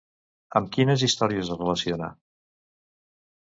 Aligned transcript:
Amb 0.59 0.71
quines 0.77 1.03
històries 1.09 1.53
es 1.57 1.61
relaciona? 1.61 2.11